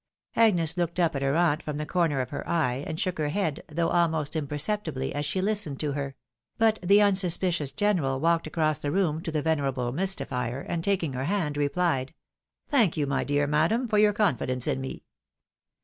[0.35, 3.29] Agnes looked up at hei; aunt from the corner of her eye, and shook her
[3.29, 6.15] head, though almost imperceptibly, as she listened to her;
[6.57, 11.25] but the unsuspicious general walked across the room to the venerable mystifler, and taking her
[11.25, 12.15] hand, replied,"
[12.71, 15.03] Thank you, dear madam, for your confidence in me.